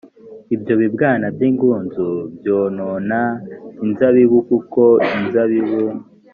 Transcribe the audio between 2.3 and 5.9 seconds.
byonona inzabibu kuko inzabibu